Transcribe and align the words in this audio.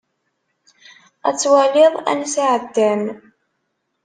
Ad 1.27 1.35
twaliḍ 1.37 1.93
ansi 2.11 2.43
εeddan. 2.55 3.03